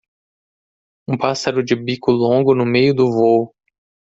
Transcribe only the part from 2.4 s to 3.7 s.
no meio do vôo.